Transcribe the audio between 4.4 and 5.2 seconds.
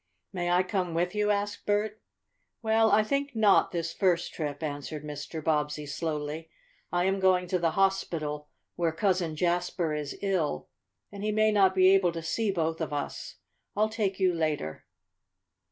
answered